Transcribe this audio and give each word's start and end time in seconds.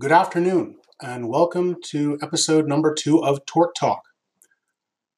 Good 0.00 0.10
afternoon, 0.10 0.78
and 1.00 1.28
welcome 1.28 1.76
to 1.90 2.18
episode 2.20 2.66
number 2.66 2.92
two 2.92 3.22
of 3.22 3.46
Tort 3.46 3.76
Talk. 3.76 4.02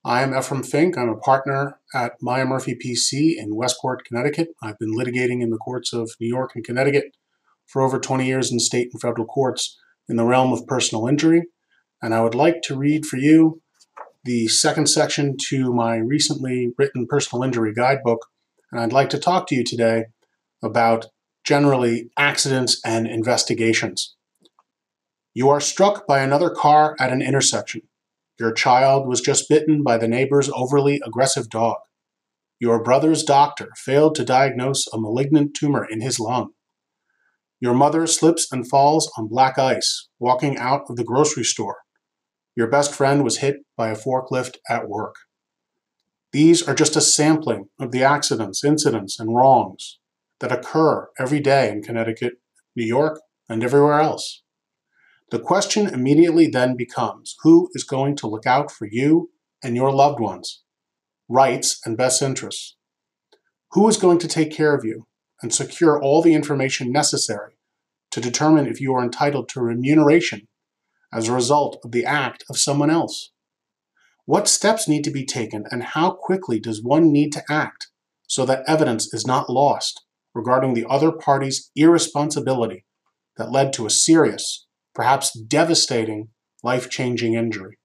I 0.04 0.20
am 0.20 0.36
Ephraim 0.36 0.62
Fink. 0.62 0.98
I'm 0.98 1.08
a 1.08 1.16
partner 1.16 1.80
at 1.94 2.12
Maya 2.20 2.44
Murphy 2.44 2.74
PC 2.74 3.38
in 3.38 3.56
Westport, 3.56 4.04
Connecticut. 4.04 4.48
I've 4.62 4.78
been 4.78 4.94
litigating 4.94 5.40
in 5.40 5.48
the 5.48 5.56
courts 5.56 5.94
of 5.94 6.10
New 6.20 6.28
York 6.28 6.50
and 6.54 6.62
Connecticut 6.62 7.16
for 7.64 7.80
over 7.80 7.98
20 7.98 8.26
years 8.26 8.52
in 8.52 8.60
state 8.60 8.90
and 8.92 9.00
federal 9.00 9.26
courts 9.26 9.78
in 10.10 10.16
the 10.16 10.26
realm 10.26 10.52
of 10.52 10.66
personal 10.66 11.06
injury. 11.06 11.44
And 12.02 12.12
I 12.12 12.20
would 12.20 12.34
like 12.34 12.60
to 12.64 12.76
read 12.76 13.06
for 13.06 13.16
you 13.16 13.62
the 14.24 14.46
second 14.46 14.90
section 14.90 15.38
to 15.48 15.72
my 15.72 15.96
recently 15.96 16.74
written 16.76 17.06
personal 17.08 17.42
injury 17.42 17.72
guidebook. 17.72 18.26
And 18.70 18.78
I'd 18.78 18.92
like 18.92 19.08
to 19.08 19.18
talk 19.18 19.46
to 19.46 19.54
you 19.54 19.64
today 19.64 20.04
about 20.62 21.06
generally 21.44 22.10
accidents 22.18 22.78
and 22.84 23.06
investigations. 23.06 24.15
You 25.36 25.50
are 25.50 25.60
struck 25.60 26.06
by 26.06 26.20
another 26.20 26.48
car 26.48 26.96
at 26.98 27.12
an 27.12 27.20
intersection. 27.20 27.82
Your 28.40 28.52
child 28.52 29.06
was 29.06 29.20
just 29.20 29.50
bitten 29.50 29.82
by 29.82 29.98
the 29.98 30.08
neighbor's 30.08 30.48
overly 30.48 30.98
aggressive 31.04 31.50
dog. 31.50 31.76
Your 32.58 32.82
brother's 32.82 33.22
doctor 33.22 33.68
failed 33.76 34.14
to 34.14 34.24
diagnose 34.24 34.86
a 34.94 34.98
malignant 34.98 35.52
tumor 35.54 35.84
in 35.84 36.00
his 36.00 36.18
lung. 36.18 36.52
Your 37.60 37.74
mother 37.74 38.06
slips 38.06 38.50
and 38.50 38.66
falls 38.66 39.12
on 39.18 39.28
black 39.28 39.58
ice 39.58 40.08
walking 40.18 40.56
out 40.56 40.84
of 40.88 40.96
the 40.96 41.04
grocery 41.04 41.44
store. 41.44 41.80
Your 42.56 42.68
best 42.68 42.94
friend 42.94 43.22
was 43.22 43.40
hit 43.40 43.56
by 43.76 43.90
a 43.90 43.94
forklift 43.94 44.56
at 44.70 44.88
work. 44.88 45.16
These 46.32 46.66
are 46.66 46.74
just 46.74 46.96
a 46.96 47.02
sampling 47.02 47.68
of 47.78 47.92
the 47.92 48.02
accidents, 48.02 48.64
incidents, 48.64 49.20
and 49.20 49.36
wrongs 49.36 49.98
that 50.40 50.50
occur 50.50 51.10
every 51.18 51.40
day 51.40 51.70
in 51.70 51.82
Connecticut, 51.82 52.40
New 52.74 52.86
York, 52.86 53.20
and 53.50 53.62
everywhere 53.62 54.00
else. 54.00 54.42
The 55.32 55.40
question 55.40 55.88
immediately 55.88 56.46
then 56.46 56.76
becomes 56.76 57.34
who 57.42 57.68
is 57.74 57.82
going 57.82 58.14
to 58.16 58.28
look 58.28 58.46
out 58.46 58.70
for 58.70 58.86
you 58.88 59.30
and 59.60 59.74
your 59.74 59.92
loved 59.92 60.20
ones, 60.20 60.62
rights 61.28 61.80
and 61.84 61.96
best 61.96 62.22
interests? 62.22 62.76
Who 63.72 63.88
is 63.88 63.96
going 63.96 64.18
to 64.18 64.28
take 64.28 64.52
care 64.52 64.72
of 64.72 64.84
you 64.84 65.08
and 65.42 65.52
secure 65.52 66.00
all 66.00 66.22
the 66.22 66.34
information 66.34 66.92
necessary 66.92 67.58
to 68.12 68.20
determine 68.20 68.68
if 68.68 68.80
you 68.80 68.94
are 68.94 69.02
entitled 69.02 69.48
to 69.48 69.60
remuneration 69.60 70.46
as 71.12 71.28
a 71.28 71.34
result 71.34 71.80
of 71.82 71.90
the 71.90 72.04
act 72.04 72.44
of 72.48 72.56
someone 72.56 72.90
else? 72.90 73.32
What 74.26 74.46
steps 74.46 74.86
need 74.86 75.02
to 75.04 75.10
be 75.10 75.24
taken 75.24 75.64
and 75.72 75.82
how 75.82 76.12
quickly 76.12 76.60
does 76.60 76.84
one 76.84 77.10
need 77.10 77.32
to 77.32 77.42
act 77.50 77.88
so 78.28 78.46
that 78.46 78.62
evidence 78.68 79.12
is 79.12 79.26
not 79.26 79.50
lost 79.50 80.04
regarding 80.34 80.74
the 80.74 80.86
other 80.88 81.10
party's 81.10 81.70
irresponsibility 81.74 82.84
that 83.36 83.50
led 83.50 83.72
to 83.72 83.86
a 83.86 83.90
serious 83.90 84.65
perhaps 84.96 85.38
devastating, 85.38 86.28
life 86.62 86.88
changing 86.88 87.34
injury. 87.34 87.78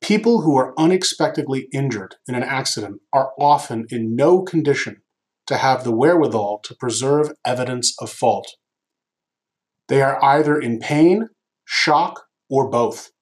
People 0.00 0.40
who 0.40 0.56
are 0.56 0.74
unexpectedly 0.76 1.68
injured 1.72 2.16
in 2.26 2.34
an 2.34 2.42
accident 2.42 3.00
are 3.12 3.30
often 3.38 3.86
in 3.88 4.16
no 4.16 4.42
condition 4.42 5.02
to 5.46 5.56
have 5.56 5.84
the 5.84 5.94
wherewithal 5.94 6.58
to 6.64 6.74
preserve 6.74 7.32
evidence 7.44 7.94
of 8.00 8.10
fault. 8.10 8.56
They 9.86 10.02
are 10.02 10.22
either 10.22 10.58
in 10.58 10.80
pain, 10.80 11.28
shock, 11.64 12.24
or 12.50 12.68
both. 12.68 13.12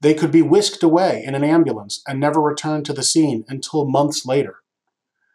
They 0.00 0.12
could 0.12 0.32
be 0.32 0.42
whisked 0.42 0.82
away 0.82 1.22
in 1.24 1.36
an 1.36 1.44
ambulance 1.44 2.02
and 2.06 2.18
never 2.18 2.40
return 2.40 2.82
to 2.84 2.92
the 2.92 3.04
scene 3.04 3.44
until 3.48 3.88
months 3.88 4.26
later. 4.26 4.56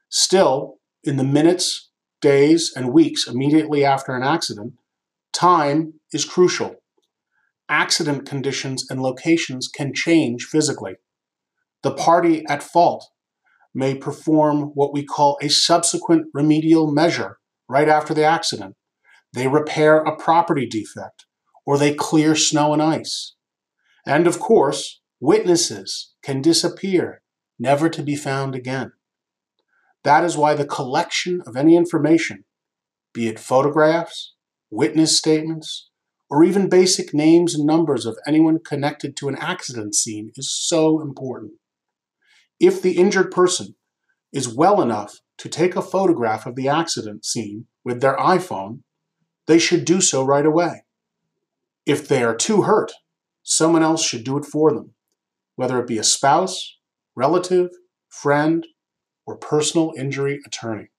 Still, 0.10 0.80
in 1.04 1.16
the 1.16 1.24
minutes, 1.24 1.92
days, 2.22 2.74
and 2.76 2.92
weeks 2.92 3.26
immediately 3.26 3.86
after 3.86 4.14
an 4.16 4.22
accident, 4.22 4.74
Time 5.40 5.94
is 6.12 6.26
crucial. 6.26 6.76
Accident 7.70 8.28
conditions 8.28 8.86
and 8.90 9.02
locations 9.02 9.70
can 9.70 9.94
change 9.94 10.44
physically. 10.44 10.96
The 11.82 11.94
party 11.94 12.44
at 12.50 12.62
fault 12.62 13.10
may 13.74 13.96
perform 13.96 14.72
what 14.74 14.92
we 14.92 15.06
call 15.06 15.38
a 15.42 15.48
subsequent 15.48 16.26
remedial 16.34 16.92
measure 16.92 17.38
right 17.70 17.88
after 17.88 18.14
the 18.14 18.26
accident. 18.26 18.76
They 19.32 19.48
repair 19.48 20.00
a 20.00 20.18
property 20.18 20.66
defect 20.66 21.26
or 21.66 21.78
they 21.78 21.94
clear 21.94 22.36
snow 22.36 22.74
and 22.74 22.82
ice. 22.82 23.36
And 24.06 24.28
of 24.28 24.40
course, 24.40 25.00
witnesses 25.22 26.16
can 26.22 26.42
disappear, 26.42 27.22
never 27.58 27.88
to 27.88 28.04
be 28.04 28.18
found 28.18 28.56
again. 28.56 28.92
That 30.04 30.26
is 30.26 30.36
why 30.36 30.56
the 30.56 30.66
collection 30.66 31.42
of 31.48 31.56
any 31.56 31.78
information, 31.78 32.44
be 33.14 33.30
it 33.30 33.40
photographs, 33.40 34.34
witness 34.70 35.18
statements, 35.18 35.90
or 36.30 36.44
even 36.44 36.70
basic 36.70 37.14
names 37.14 37.56
and 37.56 37.66
numbers 37.66 38.06
of 38.06 38.18
anyone 38.28 38.60
connected 38.64 39.16
to 39.18 39.28
an 39.28 39.36
accident 39.36 39.96
scene 39.96 40.32
is 40.36 40.52
so 40.52 41.02
important. 41.02 41.54
If 42.60 42.82
the 42.82 42.98
injured 42.98 43.32
person 43.32 43.76
is 44.32 44.54
well 44.54 44.82
enough 44.82 45.20
to 45.40 45.50
take 45.50 45.76
a 45.76 45.82
photograph 45.82 46.46
of 46.46 46.56
the 46.56 46.68
accident 46.68 47.26
scene 47.26 47.66
with 47.84 48.02
their 48.02 48.16
iPhone, 48.18 48.82
they 49.48 49.58
should 49.58 49.86
do 49.86 50.02
so 50.02 50.24
right 50.24 50.46
away. 50.46 50.84
If 51.86 52.08
they 52.08 52.24
are 52.24 52.36
too 52.36 52.64
hurt, 52.64 52.92
someone 53.42 53.82
else 53.82 54.04
should 54.04 54.24
do 54.24 54.38
it 54.38 54.46
for 54.46 54.72
them, 54.72 54.94
whether 55.56 55.80
it 55.80 55.88
be 55.88 55.98
a 55.98 56.04
spouse, 56.04 56.78
relative, 57.16 57.70
friend, 58.08 58.68
or 59.26 59.38
personal 59.38 59.94
injury 59.98 60.40
attorney. 60.46 60.90